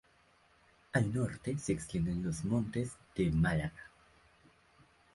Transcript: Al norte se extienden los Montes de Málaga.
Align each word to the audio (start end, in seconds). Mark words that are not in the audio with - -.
Al 0.93 1.13
norte 1.13 1.55
se 1.59 1.73
extienden 1.73 2.23
los 2.23 2.43
Montes 2.43 2.89
de 3.13 3.29
Málaga. 3.29 3.91